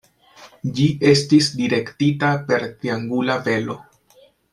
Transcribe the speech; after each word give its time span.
Ĝi 0.77 0.85
estis 1.09 1.49
direktita 1.59 2.31
per 2.47 2.65
triangula 2.79 3.37
velo. 3.49 3.77